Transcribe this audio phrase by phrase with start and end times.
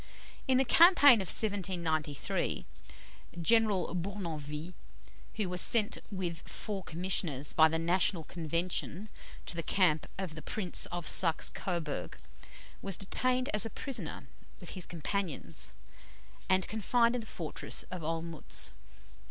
[0.47, 2.65] In the campaign of 1793,
[3.39, 4.73] General Bournonville,
[5.35, 9.09] who was sent with four commissioners by the National Convention
[9.45, 12.17] to the camp of the Prince of Saxe Coburg,
[12.81, 14.25] was detained as a prisoner
[14.59, 15.73] with his companions,
[16.49, 18.71] and confined in the fortress of Olmütz.